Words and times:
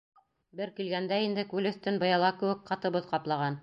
Бер 0.61 0.71
килгәндә 0.79 1.21
инде 1.27 1.45
күл 1.53 1.71
өҫтөн 1.73 2.03
быяла 2.07 2.35
кеүек 2.43 2.69
ҡаты 2.73 2.97
боҙ 2.99 3.13
ҡаплаған. 3.17 3.59